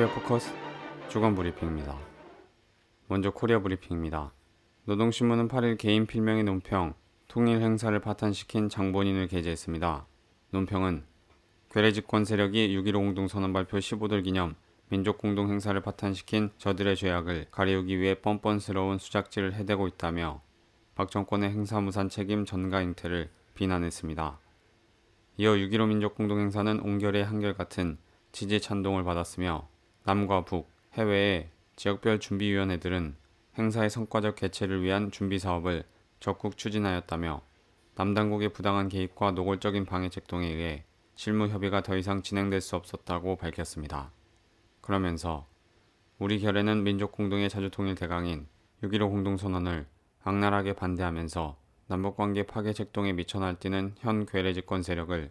코리아 0.00 0.14
포커스 0.14 0.50
주간 1.10 1.34
브리핑입니다. 1.34 1.94
먼저 3.06 3.30
코리아 3.30 3.60
브리핑입니다. 3.60 4.32
노동신문은 4.86 5.48
8일 5.48 5.76
개인 5.76 6.06
필명의 6.06 6.44
논평 6.44 6.94
통일 7.28 7.60
행사를 7.60 7.98
파탄시킨 8.00 8.70
장본인을 8.70 9.28
게재했습니다. 9.28 10.06
논평은 10.52 11.04
괴뢰 11.70 11.92
집권 11.92 12.24
세력이 12.24 12.74
6.15 12.78 12.94
공동선언 12.94 13.52
발표 13.52 13.76
15돌 13.76 14.24
기념 14.24 14.54
민족 14.88 15.18
공동 15.18 15.50
행사를 15.50 15.78
파탄시킨 15.78 16.48
저들의 16.56 16.96
죄악을 16.96 17.48
가리우기 17.50 18.00
위해 18.00 18.14
뻔뻔스러운 18.14 18.96
수작질을 18.96 19.52
해대고 19.52 19.86
있다며 19.86 20.40
박 20.94 21.10
정권의 21.10 21.50
행사 21.50 21.78
무산 21.78 22.08
책임 22.08 22.46
전가 22.46 22.80
행태를 22.80 23.28
비난했습니다. 23.52 24.38
이어 25.36 25.50
6.15 25.50 25.88
민족 25.88 26.14
공동 26.14 26.40
행사는 26.40 26.80
옹결의 26.80 27.22
한결 27.22 27.52
같은 27.52 27.98
지지 28.32 28.62
찬동을 28.62 29.04
받았으며 29.04 29.68
남과 30.10 30.44
북, 30.44 30.68
해외의 30.94 31.50
지역별 31.76 32.18
준비위원회들은 32.18 33.14
행사의 33.56 33.90
성과적 33.90 34.34
개최를 34.34 34.82
위한 34.82 35.12
준비 35.12 35.38
사업을 35.38 35.84
적극 36.18 36.56
추진하였다며 36.56 37.40
남당국의 37.94 38.52
부당한 38.52 38.88
개입과 38.88 39.30
노골적인 39.30 39.84
방해책 39.84 40.26
등에 40.26 40.48
의해 40.48 40.84
실무 41.14 41.46
협의가 41.46 41.84
더 41.84 41.96
이상 41.96 42.22
진행될 42.22 42.60
수 42.60 42.74
없었다고 42.74 43.36
밝혔습니다. 43.36 44.10
그러면서 44.80 45.46
우리 46.18 46.40
결에는 46.40 46.82
민족 46.82 47.12
공동의 47.12 47.48
자주 47.48 47.70
통일 47.70 47.94
대강인 47.94 48.48
6.15 48.82 49.10
공동선언을 49.10 49.86
악랄하게 50.24 50.72
반대하면서 50.72 51.56
남북관계 51.86 52.46
파괴 52.46 52.72
책 52.72 52.92
동에 52.92 53.12
미쳐 53.12 53.38
날뛰는 53.38 53.94
현 54.00 54.26
괴뢰 54.26 54.54
집권 54.54 54.82
세력을 54.82 55.30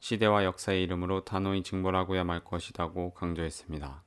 시대와 0.00 0.44
역사의 0.44 0.82
이름으로 0.82 1.24
단호히 1.24 1.62
징벌하고야 1.62 2.24
말 2.24 2.42
것이다고 2.42 3.14
강조했습니다. 3.14 4.05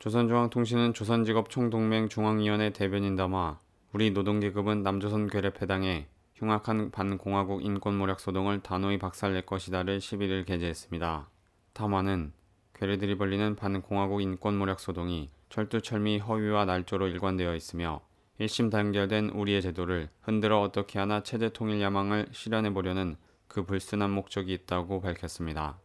조선중앙통신은 0.00 0.94
조선직업총동맹 0.94 2.08
중앙위원회 2.08 2.70
대변인 2.70 3.16
담아 3.16 3.60
우리 3.92 4.10
노동계급은 4.12 4.82
남조선 4.82 5.28
괴뢰패당에 5.28 6.06
흉악한 6.36 6.90
반공화국 6.90 7.62
인권모략 7.62 8.18
소동을 8.18 8.62
단호히 8.62 8.98
박살낼 8.98 9.44
것이다를 9.44 9.98
11일 9.98 10.46
게재했습니다. 10.46 11.28
담화는 11.74 12.32
괴뢰들이 12.72 13.18
벌리는 13.18 13.54
반공화국 13.56 14.22
인권모략 14.22 14.80
소동이 14.80 15.28
철두철미 15.50 16.20
허위와 16.20 16.64
날조로 16.64 17.08
일관되어 17.08 17.54
있으며 17.54 18.00
일심 18.38 18.70
단결된 18.70 19.28
우리의 19.28 19.60
제도를 19.60 20.08
흔들어 20.22 20.62
어떻게 20.62 20.98
하나 20.98 21.22
체제 21.22 21.50
통일 21.50 21.82
야망을 21.82 22.28
실현해 22.32 22.72
보려는 22.72 23.16
그 23.48 23.66
불순한 23.66 24.10
목적이 24.10 24.54
있다고 24.54 25.02
밝혔습니다. 25.02 25.78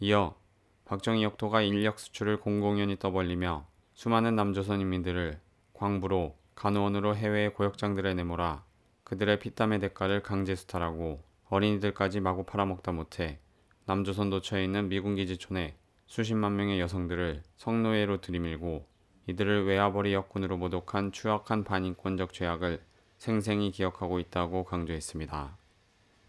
이어 0.00 0.41
박정희 0.84 1.22
역도가 1.22 1.62
인력 1.62 1.98
수출을 1.98 2.40
공공연히 2.40 2.98
떠벌리며 2.98 3.66
수많은 3.94 4.34
남조선 4.36 4.80
인민들을 4.80 5.38
광부로 5.72 6.36
간호원으로 6.54 7.16
해외의 7.16 7.54
고역장들에 7.54 8.14
내몰아 8.14 8.64
그들의 9.04 9.38
피땀의 9.38 9.80
대가를 9.80 10.22
강제 10.22 10.54
수탈하고 10.54 11.22
어린이들까지 11.48 12.20
마구 12.20 12.44
팔아먹다 12.44 12.92
못해 12.92 13.38
남조선 13.84 14.30
도처에 14.30 14.64
있는 14.64 14.88
미군 14.88 15.16
기지촌에 15.16 15.76
수십만 16.06 16.56
명의 16.56 16.80
여성들을 16.80 17.42
성노예로 17.56 18.20
들이밀고 18.20 18.86
이들을 19.26 19.66
외화벌이 19.66 20.12
역군으로 20.12 20.56
모독한 20.56 21.12
추악한 21.12 21.64
반인권적 21.64 22.32
죄악을 22.32 22.82
생생히 23.18 23.70
기억하고 23.70 24.18
있다고 24.18 24.64
강조했습니다. 24.64 25.56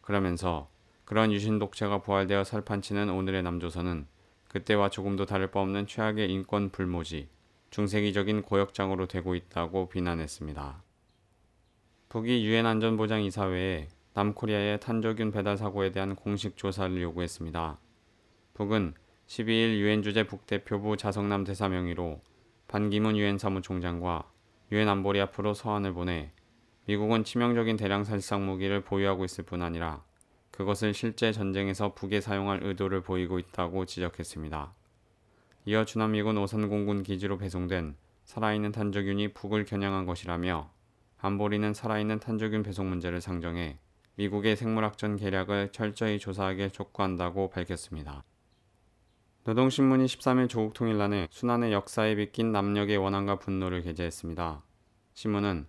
그러면서 0.02 0.70
그런 1.06 1.32
유신 1.32 1.60
독재가 1.60 2.02
부활되어 2.02 2.44
살판치는 2.44 3.10
오늘의 3.10 3.44
남조선은 3.44 4.08
그때와 4.54 4.90
조금도 4.90 5.26
다를 5.26 5.50
바 5.50 5.62
없는 5.62 5.88
최악의 5.88 6.32
인권 6.32 6.70
불모지, 6.70 7.28
중세기적인 7.72 8.44
고역장으로 8.44 9.08
되고 9.08 9.34
있다고 9.34 9.90
비난했습니다. 9.90 10.84
북이 12.10 12.46
유엔 12.46 12.68
안전보장 12.68 13.24
이사회에 13.24 13.88
남코리아의 14.14 14.80
탄저균 14.80 15.32
배달 15.32 15.58
사고에 15.58 15.92
대한 15.92 16.16
공식 16.16 16.56
조사를 16.56 17.02
요구했습니다. 17.02 17.80
북은 18.54 18.94
12일 19.26 19.80
유엔 19.80 20.04
주재 20.04 20.28
북대표부 20.28 20.98
자성남 20.98 21.46
대사 21.46 21.68
명의로 21.68 22.22
반기문 22.68 23.18
유엔 23.18 23.40
사무총장과 23.40 24.30
유엔 24.72 24.88
안보리 24.88 25.20
앞으로 25.20 25.56
서한을 25.56 25.94
보내 25.94 26.32
미국은 26.86 27.24
치명적인 27.24 27.76
대량 27.78 28.04
살상 28.04 28.46
무기를 28.46 28.82
보유하고 28.82 29.26
있을 29.26 29.46
뿐 29.46 29.64
아니라 29.64 30.04
그것을 30.54 30.94
실제 30.94 31.32
전쟁에서 31.32 31.96
북에 31.96 32.22
사용할 32.22 32.64
의도를 32.64 33.02
보이고 33.02 33.40
있다고 33.40 33.86
지적했습니다. 33.86 34.74
이어 35.66 35.84
주남미군 35.84 36.38
오산공군 36.38 37.02
기지로 37.02 37.40
배송된 37.40 37.96
살아있는 38.26 38.72
탄저균이 38.72 39.34
북을 39.34 39.66
겨냥한 39.66 40.06
것이라며 40.06 40.70
안보리는 41.18 41.74
살아있는 41.74 42.20
탄저균 42.20 42.62
배송 42.62 42.88
문제를 42.88 43.20
상정해 43.20 43.80
미국의 44.16 44.56
생물학전 44.56 45.16
계략을 45.16 45.72
철저히 45.72 46.20
조사하길 46.20 46.70
촉구한다고 46.70 47.50
밝혔습니다. 47.50 48.24
노동신문이 49.46 50.06
13일 50.06 50.50
조국 50.50 50.74
통일난에 50.74 51.30
순환의 51.32 51.74
역사에 51.74 52.16
비낀 52.16 52.52
남녘의 52.52 52.98
원한과 52.98 53.40
분노를 53.40 53.82
게재했습니다. 53.82 54.62
신문은 55.16 55.66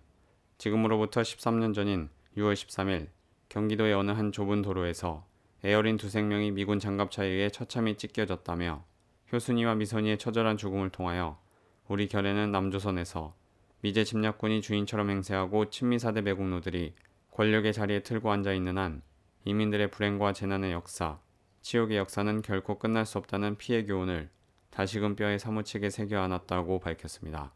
지금으로부터 0.59 1.21
13년 1.21 1.73
전인 1.73 2.09
6월 2.37 2.53
13일 2.53 3.14
경기도의 3.55 3.93
어느 3.93 4.11
한 4.11 4.33
좁은 4.33 4.61
도로에서 4.61 5.25
에어린 5.63 5.95
두 5.95 6.09
생 6.09 6.27
명이 6.27 6.51
미군 6.51 6.77
장갑차에 6.77 7.27
의해 7.27 7.49
처참히 7.49 7.95
찢겨졌다며 7.95 8.83
효순이와 9.31 9.75
미선이의 9.75 10.17
처절한 10.17 10.57
죽음을 10.57 10.89
통하여 10.89 11.39
우리 11.87 12.09
결에는 12.09 12.51
남조선에서 12.51 13.33
미제 13.79 14.03
침략군이 14.03 14.61
주인처럼 14.61 15.09
행세하고 15.09 15.69
친미사대 15.69 16.19
매국노들이 16.19 16.95
권력의 17.31 17.71
자리에 17.71 18.03
틀고 18.03 18.29
앉아 18.29 18.51
있는 18.51 18.77
한 18.77 19.01
이민들의 19.45 19.89
불행과 19.89 20.33
재난의 20.33 20.73
역사, 20.73 21.21
치욕의 21.61 21.97
역사는 21.97 22.41
결코 22.41 22.77
끝날 22.77 23.05
수 23.05 23.17
없다는 23.19 23.55
피해 23.55 23.85
교훈을 23.85 24.29
다시금 24.69 25.15
뼈에 25.15 25.37
사무치게 25.37 25.91
새겨 25.91 26.19
안았다고 26.19 26.79
밝혔습니다. 26.79 27.53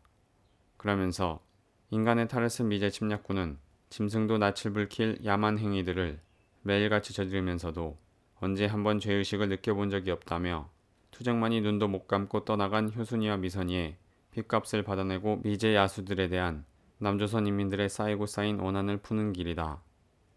그러면서 0.78 1.44
인간의 1.90 2.30
탈을 2.30 2.50
쓴 2.50 2.70
미제 2.70 2.90
침략군은 2.90 3.58
짐승도 3.90 4.38
낯을 4.38 4.74
불킬 4.74 5.20
야만 5.26 5.58
행위들을 5.58 6.20
매일같이 6.62 7.14
저지르면서도 7.14 7.98
언제 8.40 8.66
한번 8.66 9.00
죄의식을 9.00 9.50
느껴본 9.50 9.90
적이 9.90 10.12
없다며 10.12 10.70
투정만이 11.12 11.62
눈도 11.62 11.88
못 11.88 12.08
감고 12.08 12.46
떠나간 12.46 12.94
효순이와 12.94 13.38
미선이의 13.38 13.98
핏값을 14.32 14.84
받아내고 14.84 15.42
미제 15.44 15.76
야수들에 15.76 16.30
대한 16.30 16.66
남조선 17.00 17.48
인민들의 17.48 17.90
쌓이고 17.90 18.26
쌓인 18.26 18.60
원한을 18.60 18.98
푸는 18.98 19.34
길이다. 19.34 19.82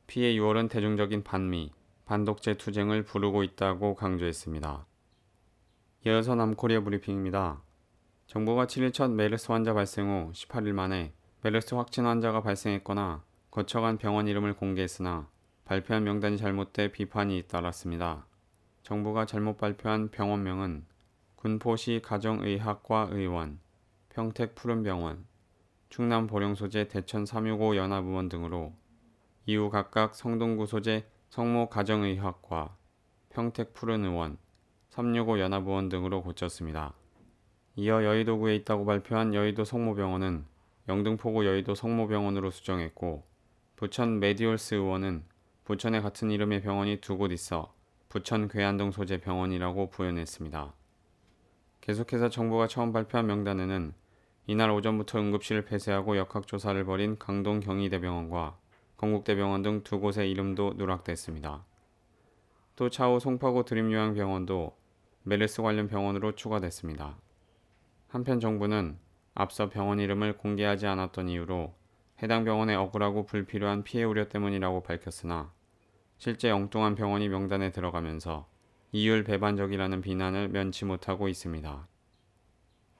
피해 0.07 0.35
6월은 0.35 0.71
대중적인 0.71 1.23
반미, 1.23 1.73
반독재 2.07 2.55
투쟁을 2.55 3.05
부르고 3.05 3.43
있다고 3.43 3.95
강조했습니다. 3.95 4.87
이어서 6.07 6.35
남코리아 6.35 6.81
브리핑입니다. 6.81 7.62
정부가 8.27 8.67
7일 8.67 8.93
첫 8.93 9.11
메르스 9.11 9.53
환자 9.53 9.75
발생 9.75 10.09
후 10.09 10.33
18일 10.33 10.73
만에 10.73 11.12
메르스 11.43 11.75
확진 11.75 12.07
환자가 12.07 12.43
발생했거나 12.43 13.23
거쳐간 13.53 13.99
병원 13.99 14.29
이름을 14.29 14.55
공개했으나 14.55 15.29
발표한 15.67 16.05
명단이 16.05 16.38
잘못돼 16.38 16.91
비판이 16.91 17.37
잇따랐습니다. 17.37 18.25
정부가 18.82 19.26
잘못 19.26 19.59
발표한 19.59 20.11
병원명은 20.11 20.87
군포시 21.37 22.00
가정의학과 22.03 23.11
의원, 23.12 23.61
평택 24.09 24.55
푸른병원, 24.55 25.26
충남 25.91 26.29
보령 26.29 26.55
소재 26.55 26.88
대천 26.88 27.26
365 27.26 27.76
연합의원 27.76 28.31
등으로 28.31 28.73
이후 29.44 29.69
각각 29.69 30.15
성동구 30.15 30.65
소재 30.65 31.05
성모 31.29 31.69
가정의학과, 31.69 32.75
평택 33.29 33.75
푸른 33.75 34.06
의원, 34.06 34.38
365 34.88 35.38
연합의원 35.38 35.91
등으로 35.91 36.23
고쳤습니다. 36.23 36.94
이어 37.76 38.03
여의도구에 38.03 38.56
있다고 38.56 38.87
발표한 38.87 39.35
여의도 39.35 39.67
성모병원은 39.67 40.47
영등포구 40.88 41.44
여의도 41.44 41.75
성모병원으로 41.75 42.50
수정했고 42.50 43.31
부천 43.77 44.21
메디올스 44.21 44.75
의원은 44.75 45.25
부천에 45.65 46.01
같은 46.01 46.31
이름의 46.31 46.63
병원이 46.63 47.01
두 47.01 47.17
곳 47.17 47.33
있어 47.33 47.75
부천 48.09 48.49
괴안동 48.49 48.91
소재 48.91 49.21
병원이라고 49.21 49.91
부연했습니다. 49.91 50.75
계속해서 51.81 52.29
정부가 52.29 52.69
처음 52.69 52.93
발표한 52.93 53.27
명단에는 53.27 53.95
이날 54.47 54.71
오전부터 54.71 55.19
응급실을 55.19 55.65
폐쇄하고 55.65 56.17
역학조사를 56.17 56.85
벌인 56.85 57.19
강동 57.19 57.61
경희대병원과 57.61 58.59
건국대병원 58.99 59.63
등 59.63 59.83
두 59.83 59.99
곳의 59.99 60.31
이름도 60.31 60.75
누락됐습니다. 60.77 61.65
또 62.77 62.89
차후 62.91 63.19
송파구 63.19 63.65
드림요양병원도 63.65 64.77
메르스 65.25 65.63
관련 65.63 65.89
병원으로 65.89 66.35
추가됐습니다. 66.35 67.17
한편 68.09 68.41
정부는 68.41 68.99
앞서 69.35 69.71
병원 69.71 69.99
이름을 70.01 70.37
공개하지 70.37 70.87
않았던 70.87 71.29
이유로 71.31 71.75
해당 72.23 72.45
병원에 72.45 72.75
억울하고 72.75 73.27
불필요한 73.27 73.83
피해 73.83 74.05
우려 74.05 74.29
때문이라고 74.29 74.83
밝혔으나 74.85 75.53
실제 76.19 76.51
엉뚱한 76.51 76.95
병원이 76.95 77.29
명단에 77.29 77.73
들어가면서 77.73 78.47
이율 78.93 79.25
배반적이라는 79.25 80.01
비난을 80.03 80.49
면치 80.51 80.85
못하고 80.85 81.29
있습니다. 81.29 81.89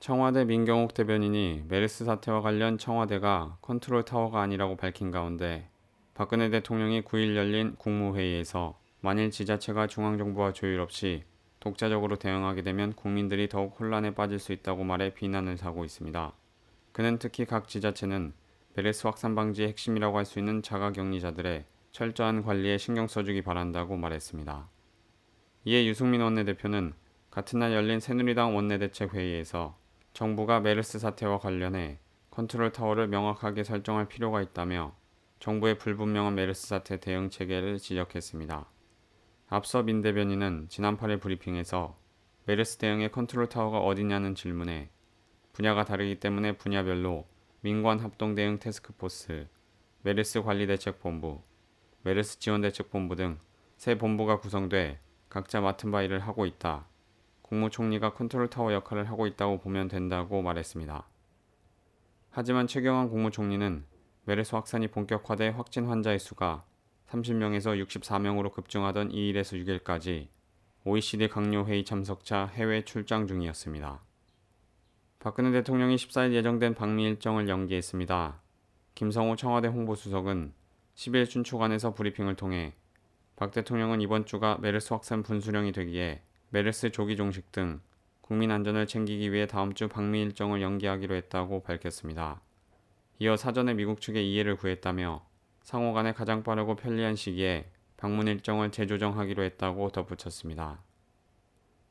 청와대 0.01 0.45
민경욱 0.45 0.95
대변인이 0.95 1.67
메르스 1.69 2.05
사태와 2.05 2.41
관련 2.41 2.79
청와대가 2.79 3.59
컨트롤 3.61 4.05
타워가 4.05 4.41
아니라고 4.41 4.77
밝힌 4.77 5.13
가운데 5.13 5.69
박근혜 6.15 6.51
대통령이 6.51 7.03
9일 7.03 7.37
열린 7.37 7.77
국무회의에서 7.77 8.77
만일 9.01 9.31
지자체가 9.31 9.87
중앙정부와 9.87 10.53
조율 10.53 10.81
없이 10.81 11.23
독자적으로 11.61 12.17
대응하게 12.17 12.63
되면 12.63 12.93
국민들이 12.95 13.49
더욱 13.49 13.79
혼란에 13.79 14.13
빠질 14.13 14.41
수 14.41 14.53
있다고 14.53 14.83
말해 14.83 15.15
비난을 15.15 15.59
사고 15.59 15.85
있습니다. 15.85 16.33
그는 16.91 17.19
특히 17.21 17.45
각 17.45 17.69
지자체는 17.69 18.33
메르스 18.75 19.07
확산 19.07 19.35
방지의 19.35 19.69
핵심이라고 19.69 20.17
할 20.17 20.25
수 20.25 20.39
있는 20.39 20.63
자가 20.63 20.93
격리자들의 20.93 21.65
철저한 21.91 22.43
관리에 22.43 22.79
신경 22.79 23.07
써주기 23.07 23.43
바란다고 23.43 23.97
말했습니다. 23.97 24.69
이에 25.65 25.87
유승민 25.87 26.23
원내대표는 26.23 26.95
같은 27.31 27.59
날 27.59 27.73
열린 27.75 28.01
새누리당 28.01 28.57
원내대책 28.57 29.15
회의에서 29.15 29.77
정부가 30.15 30.61
메르스 30.61 30.99
사태와 30.99 31.39
관련해 31.39 31.99
컨트롤 32.31 32.73
타워를 32.73 33.09
명확하게 33.09 33.63
설정할 33.63 34.09
필요가 34.09 34.41
있다며 34.41 34.95
정부의 35.39 35.77
불분명한 35.77 36.35
메르스 36.35 36.67
사태 36.67 36.99
대응 36.99 37.29
체계를 37.29 37.79
지적했습니다. 37.79 38.67
앞서 39.49 39.83
민 39.83 40.01
대변인은 40.01 40.69
지난 40.71 40.97
8일 40.97 41.21
브리핑에서 41.21 41.99
메르스 42.47 42.79
대응의 42.79 43.13
컨트롤 43.13 43.49
타워가 43.49 43.81
어디냐는 43.81 44.35
질문에 44.35 44.89
분야가 45.53 45.85
다르기 45.85 46.21
때문에 46.21 46.57
분야별로 46.57 47.27
민관 47.63 47.99
합동 47.99 48.35
대응 48.35 48.59
태스크포스, 48.59 49.49
메르스 50.03 50.43
관리대책본부, 50.43 51.41
메르스 52.03 52.39
지원대책본부 52.39 53.17
등 53.17 53.39
세 53.83 53.99
본부가 53.99 54.39
구성돼 54.39 55.01
각자 55.29 55.61
맡은 55.61 55.91
바 55.91 56.03
일을 56.03 56.21
하고 56.21 56.47
있다. 56.47 56.87
국무총리가 57.43 58.15
컨트롤 58.15 58.49
타워 58.49 58.73
역할을 58.73 59.11
하고 59.11 59.27
있다고 59.27 59.59
보면 59.59 59.89
된다고 59.89 60.41
말했습니다. 60.41 61.05
하지만 62.31 62.69
최경환 62.69 63.09
국무총리는 63.09 63.85
메르스 64.25 64.55
확산이 64.55 64.87
본격화돼 64.87 65.49
확진 65.49 65.87
환자의 65.87 66.21
수가 66.21 66.65
30명에서 67.09 67.85
64명으로 67.85 68.53
급증하던 68.53 69.09
2일에서 69.09 69.83
6일까지 69.83 70.29
OECD 70.85 71.27
강요회의 71.27 71.85
참석차 71.85 72.47
해외 72.55 72.85
출장 72.85 73.27
중이었습니다. 73.27 74.01
박근혜 75.23 75.53
대통령이 75.53 75.95
14일 75.95 76.33
예정된 76.33 76.75
방미 76.75 77.05
일정을 77.05 77.49
연기했습니다. 77.49 78.41
김성호 78.97 79.37
청와대 79.37 79.69
홍보수석은 79.69 80.53
10일 80.97 81.29
춘추관에서 81.29 81.95
브리핑을 81.95 82.35
통해 82.35 82.75
박 83.37 83.53
대통령은 83.53 84.01
이번 84.01 84.27
주가 84.27 84.59
메르스 84.61 84.93
확산 84.93 85.23
분수령이 85.23 85.71
되기에 85.71 86.23
메르스 86.51 86.91
조기 86.91 87.17
종식 87.17 87.53
등 87.53 87.81
국민 88.21 88.51
안전을 88.51 88.89
챙기기 88.89 89.33
위해 89.33 89.47
다음 89.47 89.75
주 89.75 89.87
방미 89.87 90.21
일정을 90.23 90.61
연기하기로 90.61 91.15
했다고 91.15 91.63
밝혔습니다. 91.63 92.41
이어 93.21 93.37
사전에 93.37 93.75
미국 93.75 94.01
측에 94.01 94.21
이해를 94.21 94.57
구했다며 94.57 95.25
상호 95.63 95.93
간에 95.93 96.13
가장 96.13 96.43
빠르고 96.43 96.75
편리한 96.75 97.15
시기에 97.15 97.71
방문 97.97 98.27
일정을 98.27 98.73
재조정하기로 98.73 99.45
했다고 99.45 99.91
덧붙였습니다. 99.91 100.83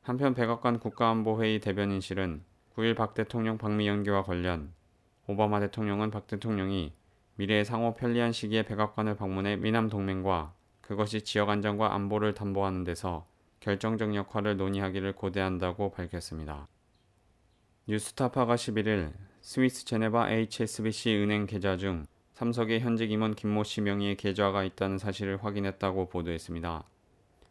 한편 0.02 0.34
백악관 0.34 0.80
국가안보회의 0.80 1.60
대변인실은 1.60 2.51
9일 2.76 2.96
박 2.96 3.14
대통령 3.14 3.58
방미 3.58 3.86
연기와 3.86 4.22
관련 4.22 4.72
오바마 5.26 5.60
대통령은 5.60 6.10
박 6.10 6.26
대통령이 6.26 6.92
미래의 7.36 7.64
상호 7.64 7.94
편리한 7.94 8.32
시기에 8.32 8.62
백악관을 8.62 9.16
방문해 9.16 9.56
미남 9.56 9.88
동맹과 9.88 10.54
그것이 10.80 11.22
지역 11.22 11.50
안정과 11.50 11.94
안보를 11.94 12.34
담보하는 12.34 12.84
데서 12.84 13.26
결정적 13.60 14.14
역할을 14.14 14.56
논의하기를 14.56 15.14
고대한다고 15.14 15.90
밝혔습니다. 15.92 16.66
뉴스타파가 17.86 18.56
11일 18.56 19.12
스위스 19.40 19.84
제네바 19.84 20.30
HSBC 20.30 21.16
은행 21.16 21.46
계좌 21.46 21.76
중 21.76 22.06
삼성의 22.34 22.80
현직 22.80 23.10
임원 23.10 23.34
김모 23.34 23.64
씨 23.64 23.80
명의의 23.82 24.16
계좌가 24.16 24.64
있다는 24.64 24.98
사실을 24.98 25.44
확인했다고 25.44 26.08
보도했습니다. 26.08 26.84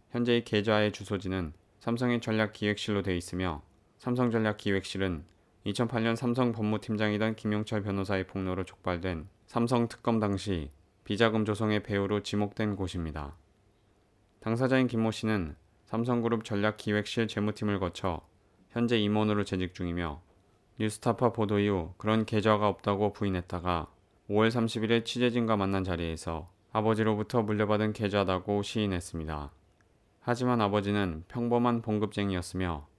현재 0.10 0.34
의 0.34 0.44
계좌의 0.44 0.92
주소지는 0.92 1.54
삼성의 1.80 2.22
전략기획실로 2.22 3.02
돼 3.02 3.16
있으며 3.16 3.62
삼성전략기획실은 4.02 5.24
2008년 5.68 6.16
삼성 6.16 6.54
법무팀장이던 6.54 7.36
김용철 7.36 7.84
변호사의 7.84 8.26
폭로로 8.26 8.64
촉발된 8.64 9.28
삼성 9.46 9.88
특검 9.88 10.20
당시 10.20 10.72
비자금 11.04 11.46
조성의 11.46 11.84
배우로 11.84 12.24
지목된 12.24 12.78
곳입니다. 12.78 13.36
당사자인 14.40 14.88
김모 14.88 15.12
씨는 15.12 15.56
삼성그룹 15.86 16.46
전략기획실 16.46 17.28
재무팀을 17.28 17.80
거쳐 17.80 18.22
현재 18.72 18.98
임원으로 18.98 19.44
재직 19.44 19.76
중이며 19.76 20.20
뉴스타파 20.80 21.32
보도 21.32 21.60
이후 21.60 21.94
그런 21.98 22.26
계좌가 22.26 22.68
없다고 22.70 23.14
부인했다가 23.14 23.88
5월 24.32 24.50
30일에 24.50 25.06
취재진과 25.06 25.58
만난 25.58 25.84
자리에서 25.84 26.50
아버지로부터 26.72 27.44
물려받은 27.44 27.94
계좌다고 27.94 28.64
시인했습니다. 28.64 29.52
하지만 30.22 30.60
아버지는 30.60 31.24
평범한 31.28 31.84
봉급쟁이였으며 31.84 32.90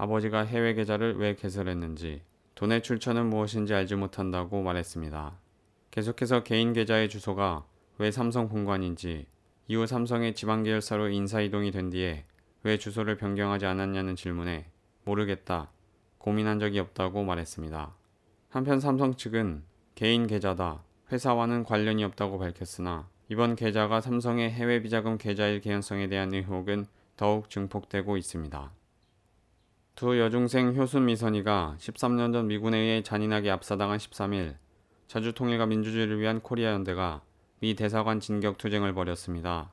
아버지가 0.00 0.46
해외 0.46 0.72
계좌를 0.72 1.18
왜 1.18 1.34
개설했는지 1.34 2.22
돈의 2.54 2.82
출처는 2.82 3.28
무엇인지 3.28 3.74
알지 3.74 3.96
못한다고 3.96 4.62
말했습니다. 4.62 5.38
계속해서 5.90 6.42
개인 6.42 6.72
계좌의 6.72 7.10
주소가 7.10 7.66
왜 7.98 8.10
삼성 8.10 8.48
본관인지 8.48 9.26
이후 9.68 9.86
삼성의 9.86 10.34
지방 10.34 10.62
계열사로 10.62 11.10
인사 11.10 11.42
이동이 11.42 11.70
된 11.70 11.90
뒤에 11.90 12.24
왜 12.62 12.78
주소를 12.78 13.18
변경하지 13.18 13.66
않았냐는 13.66 14.16
질문에 14.16 14.70
모르겠다. 15.04 15.68
고민한 16.16 16.58
적이 16.58 16.78
없다고 16.78 17.22
말했습니다. 17.22 17.94
한편 18.48 18.80
삼성 18.80 19.16
측은 19.16 19.64
개인 19.96 20.26
계좌다. 20.26 20.82
회사와는 21.12 21.64
관련이 21.64 22.04
없다고 22.04 22.38
밝혔으나 22.38 23.06
이번 23.28 23.54
계좌가 23.54 24.00
삼성의 24.00 24.50
해외 24.50 24.80
비자금 24.80 25.18
계좌일 25.18 25.60
개연성에 25.60 26.08
대한 26.08 26.32
의혹은 26.32 26.86
더욱 27.18 27.50
증폭되고 27.50 28.16
있습니다. 28.16 28.79
두 29.94 30.18
여중생 30.18 30.76
효순 30.76 31.04
미선이가 31.06 31.76
13년 31.78 32.32
전 32.32 32.46
미군에 32.46 32.78
의해 32.78 33.02
잔인하게 33.02 33.50
압사당한 33.50 33.98
13일 33.98 34.56
자주 35.06 35.34
통일과 35.34 35.66
민주주의를 35.66 36.18
위한 36.18 36.40
코리아 36.40 36.72
연대가 36.72 37.20
미 37.60 37.74
대사관 37.74 38.20
진격 38.20 38.56
투쟁을 38.56 38.94
벌였습니다. 38.94 39.72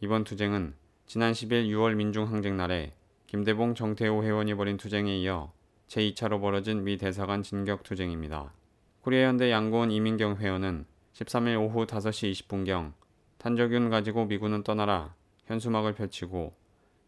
이번 0.00 0.24
투쟁은 0.24 0.74
지난 1.06 1.32
10일 1.32 1.68
6월 1.68 1.94
민중항쟁 1.96 2.56
날에 2.56 2.94
김대봉 3.26 3.74
정태호 3.74 4.24
회원이 4.24 4.54
벌인 4.54 4.78
투쟁에 4.78 5.18
이어 5.18 5.52
제2차로 5.88 6.40
벌어진 6.40 6.84
미 6.84 6.96
대사관 6.96 7.42
진격 7.42 7.82
투쟁입니다. 7.82 8.54
코리아 9.02 9.24
연대 9.24 9.50
양고은 9.50 9.90
이민경 9.90 10.36
회원은 10.36 10.86
13일 11.12 11.60
오후 11.60 11.86
5시 11.86 12.32
20분경 12.32 12.92
탄저균 13.36 13.90
가지고 13.90 14.24
미군은 14.24 14.62
떠나라 14.62 15.14
현수막을 15.46 15.94
펼치고 15.94 16.52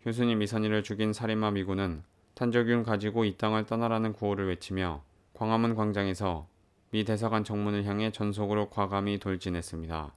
효순이 0.05 0.35
미선이를 0.37 0.83
죽인 0.83 1.13
살인마 1.13 1.53
미군은 1.53 2.03
탄저균 2.41 2.85
가지고 2.85 3.27
이 3.27 3.37
땅을 3.37 3.67
떠나라는 3.67 4.15
구호를 4.15 4.49
외치며 4.49 5.03
광화문 5.35 5.75
광장에서 5.75 6.49
미 6.91 7.05
대사관 7.05 7.45
정문을 7.45 7.85
향해 7.85 8.11
전속으로 8.11 8.71
과감히 8.71 9.19
돌진했습니다. 9.19 10.15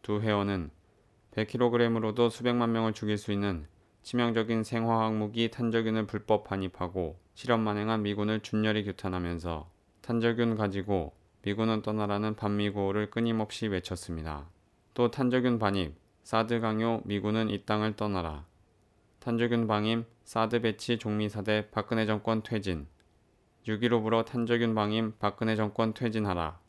두 0.00 0.22
회원은 0.22 0.70
100kg으로도 1.32 2.30
수백만 2.30 2.72
명을 2.72 2.94
죽일 2.94 3.18
수 3.18 3.32
있는 3.32 3.66
치명적인 4.02 4.64
생화학 4.64 5.14
무기 5.14 5.50
탄저균을 5.50 6.06
불법 6.06 6.44
반입하고 6.44 7.18
실험 7.34 7.60
만행한 7.60 8.00
미군을 8.00 8.40
준열히 8.40 8.84
규탄하면서 8.84 9.68
탄저균 10.00 10.56
가지고 10.56 11.12
미군은 11.42 11.82
떠나라는 11.82 12.34
반미 12.36 12.70
구호를 12.70 13.10
끊임없이 13.10 13.66
외쳤습니다. 13.66 14.48
또 14.94 15.10
탄저균 15.10 15.58
반입, 15.58 15.92
사드 16.22 16.60
강요 16.60 17.02
미군은 17.04 17.50
이 17.50 17.66
땅을 17.66 17.96
떠나라. 17.96 18.46
탄저균 19.20 19.66
방임, 19.66 20.06
사드 20.28 20.60
배치 20.60 20.98
종미사대 20.98 21.70
박근혜 21.70 22.04
정권 22.04 22.42
퇴진. 22.42 22.86
6.15 23.66 24.02
불어 24.02 24.26
탄저균 24.26 24.74
방임 24.74 25.14
박근혜 25.18 25.56
정권 25.56 25.94
퇴진하라. 25.94 26.60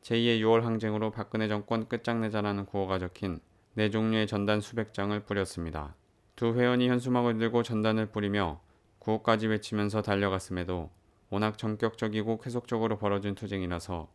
제2의 0.00 0.40
6월 0.40 0.62
항쟁으로 0.62 1.10
박근혜 1.10 1.46
정권 1.46 1.88
끝장내자라는 1.88 2.64
구호가 2.64 2.98
적힌 2.98 3.40
네 3.74 3.90
종류의 3.90 4.26
전단 4.26 4.62
수백 4.62 4.94
장을 4.94 5.20
뿌렸습니다. 5.26 5.94
두 6.36 6.58
회원이 6.58 6.88
현수막을 6.88 7.36
들고 7.36 7.62
전단을 7.62 8.06
뿌리며 8.06 8.62
구호까지 9.00 9.48
외치면서 9.48 10.00
달려갔음에도 10.00 10.88
워낙 11.28 11.58
전격적이고 11.58 12.38
계속적으로 12.38 12.96
벌어진 12.96 13.34
투쟁이라서 13.34 14.08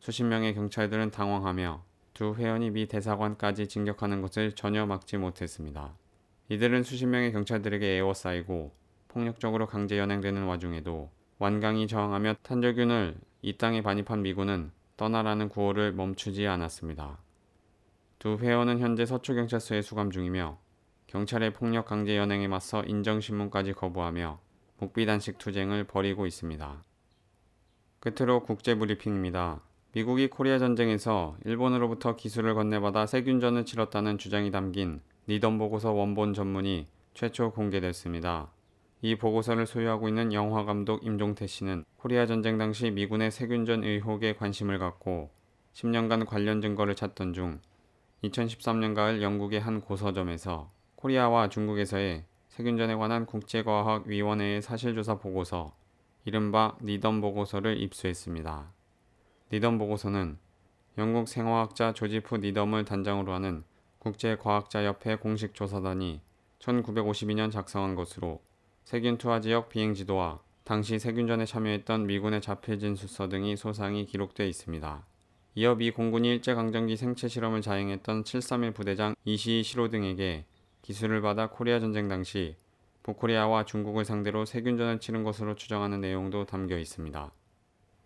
수십 0.00 0.24
명의 0.24 0.56
경찰들은 0.56 1.12
당황하며 1.12 1.84
두 2.14 2.34
회원이 2.34 2.70
미 2.70 2.88
대사관까지 2.88 3.68
진격하는 3.68 4.22
것을 4.22 4.56
전혀 4.56 4.86
막지 4.86 5.18
못했습니다. 5.18 5.94
이들은 6.50 6.82
수십 6.82 7.06
명의 7.06 7.32
경찰들에게 7.32 7.86
에워싸이고 7.86 8.72
폭력적으로 9.08 9.66
강제 9.66 9.98
연행되는 9.98 10.44
와중에도 10.44 11.10
완강히 11.38 11.86
저항하며 11.88 12.36
탄저균을 12.42 13.16
이 13.42 13.56
땅에 13.56 13.82
반입한 13.82 14.22
미군은 14.22 14.70
떠나라는 14.96 15.48
구호를 15.48 15.92
멈추지 15.92 16.46
않았습니다. 16.46 17.18
두 18.18 18.36
회원은 18.36 18.78
현재 18.78 19.06
서초경찰서에 19.06 19.82
수감 19.82 20.10
중이며 20.10 20.58
경찰의 21.06 21.54
폭력 21.54 21.86
강제 21.86 22.16
연행에 22.16 22.48
맞서 22.48 22.82
인정신문까지 22.84 23.72
거부하며 23.72 24.38
묵비단식 24.78 25.38
투쟁을 25.38 25.84
벌이고 25.84 26.26
있습니다. 26.26 26.84
끝으로 28.00 28.42
국제 28.42 28.74
브리핑입니다. 28.74 29.60
미국이 29.92 30.28
코리아 30.28 30.58
전쟁에서 30.58 31.36
일본으로부터 31.44 32.16
기술을 32.16 32.54
건네받아 32.54 33.06
세균전을 33.06 33.64
치렀다는 33.64 34.18
주장이 34.18 34.50
담긴 34.50 35.00
니던 35.26 35.56
보고서 35.58 35.92
원본 35.92 36.34
전문이 36.34 36.86
최초 37.14 37.50
공개됐습니다. 37.50 38.50
이 39.00 39.14
보고서를 39.16 39.66
소유하고 39.66 40.08
있는 40.08 40.32
영화 40.32 40.64
감독 40.64 41.04
임종태 41.04 41.46
씨는 41.46 41.84
코리아 41.96 42.26
전쟁 42.26 42.58
당시 42.58 42.90
미군의 42.90 43.30
세균전 43.30 43.84
의혹에 43.84 44.34
관심을 44.34 44.78
갖고 44.78 45.30
10년간 45.72 46.26
관련 46.26 46.60
증거를 46.60 46.94
찾던 46.94 47.32
중 47.32 47.60
2013년 48.22 48.94
가을 48.94 49.22
영국의 49.22 49.60
한 49.60 49.80
고서점에서 49.80 50.68
코리아와 50.96 51.48
중국에서의 51.48 52.24
세균전에 52.48 52.94
관한 52.94 53.26
국제과학위원회의 53.26 54.62
사실조사 54.62 55.18
보고서 55.18 55.72
이른바 56.24 56.76
니덤 56.82 57.20
보고서를 57.20 57.80
입수했습니다. 57.80 58.72
니덤 59.52 59.78
보고서는 59.78 60.38
영국 60.96 61.28
생화학자 61.28 61.92
조지프 61.92 62.36
니덤을 62.36 62.84
단장으로 62.84 63.32
하는 63.32 63.64
국제과학자협회 64.04 65.16
공식 65.16 65.54
조사단이 65.54 66.20
1952년 66.58 67.50
작성한 67.50 67.94
것으로 67.94 68.42
세균 68.84 69.16
투하 69.16 69.40
지역 69.40 69.70
비행 69.70 69.94
지도와 69.94 70.40
당시 70.62 70.98
세균전에 70.98 71.46
참여했던 71.46 72.06
미군의 72.06 72.42
자폐진 72.42 72.96
수서 72.96 73.30
등이 73.30 73.56
소상히 73.56 74.04
기록돼 74.04 74.46
있습니다. 74.46 75.06
이어 75.54 75.74
미 75.76 75.90
공군이 75.90 76.28
일제강점기 76.28 76.96
생체 76.98 77.28
실험을 77.28 77.62
자행했던 77.62 78.24
731 78.24 78.72
부대장 78.72 79.14
이시이 79.24 79.62
시로 79.62 79.88
등에게 79.88 80.44
기술을 80.82 81.22
받아 81.22 81.48
코리아 81.48 81.80
전쟁 81.80 82.06
당시 82.06 82.56
북코리아와 83.04 83.64
중국을 83.64 84.04
상대로 84.04 84.44
세균전을 84.44 85.00
치른 85.00 85.24
것으로 85.24 85.54
추정하는 85.54 86.02
내용도 86.02 86.44
담겨 86.44 86.76
있습니다. 86.76 87.32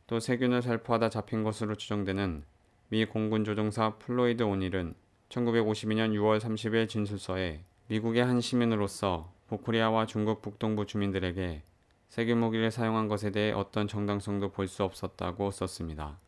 또 0.06 0.20
세균을 0.20 0.62
살포하다 0.62 1.10
잡힌 1.10 1.42
것으로 1.42 1.74
추정되는 1.74 2.44
미 2.88 3.04
공군 3.04 3.42
조종사 3.42 3.96
플로이드 3.98 4.44
오닐은 4.44 4.94
1952년 5.28 6.12
6월 6.14 6.40
30일 6.40 6.88
진술서에 6.88 7.61
미국의 7.88 8.25
한 8.25 8.40
시민으로서 8.40 9.30
북코리아와 9.49 10.06
중국 10.06 10.40
북동부 10.42 10.87
주민들에게 10.87 11.62
세균 12.08 12.38
무기를 12.38 12.70
사용한 12.70 13.08
것에 13.08 13.30
대해 13.30 13.52
어떤 13.52 13.88
정당성도 13.88 14.50
볼 14.50 14.68
수 14.68 14.85
없었다고 14.85 15.50
썼습니다. 15.50 16.18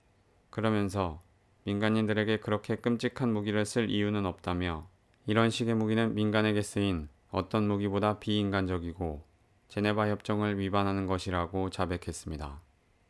그러면서 0.51 1.21
민간인들에게 1.65 2.41
그렇게 2.41 2.77
끔찍한 2.77 3.33
무기를 3.33 3.65
쓸 3.65 3.89
이유는 3.91 4.27
없다며 4.27 4.87
이런 5.27 5.51
식의 5.51 5.75
무기는 5.75 6.15
민간에게 6.15 6.63
쓰인 6.63 7.09
어떤 7.31 7.69
무기보다 7.69 8.19
비인간적이고 8.19 9.23
제네바 9.69 10.09
협정을 10.09 10.59
위반하는 10.59 11.07
것이라고 11.07 11.71
자백했습니다. 11.71 12.61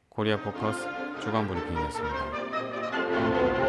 코리아 0.08 0.42
포커스 0.42 0.86
주간 1.22 1.48
브리핑이었습니다. 1.48 3.59